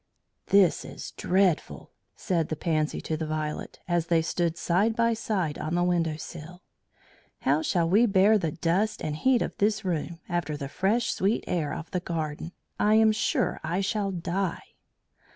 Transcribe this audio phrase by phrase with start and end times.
[0.47, 5.59] "This is dreadful," said the Pansy to the Violet, as they stood side by side
[5.59, 6.63] on the window sill.
[7.41, 11.43] "How shall we bear the dust and heat of this room after the fresh sweet
[11.45, 12.51] air of the garden?
[12.79, 14.73] I am sure I shall die."